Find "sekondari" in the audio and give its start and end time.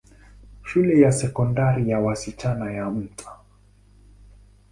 1.11-1.89